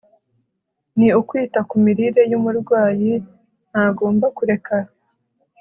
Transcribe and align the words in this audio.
ni 0.97 1.07
ukwita 1.19 1.59
ku 1.69 1.75
mirire 1.83 2.21
yumurwayi 2.31 3.11
Ntagomba 3.71 4.25
kureka 4.37 4.75